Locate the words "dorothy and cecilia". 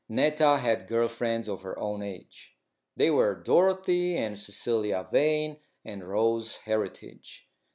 3.35-5.07